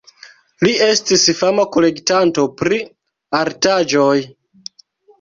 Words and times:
Li 0.67 0.71
estis 0.85 1.25
fama 1.41 1.67
kolektanto 1.77 2.49
pri 2.65 2.83
artaĵoj. 3.45 4.19